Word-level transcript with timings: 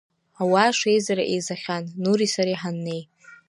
Ауаа 0.41 0.69
шеизара 0.77 1.23
еизахьан 1.33 1.83
Нури 2.01 2.27
сареи 2.33 2.59
ҳаннеи. 2.61 3.01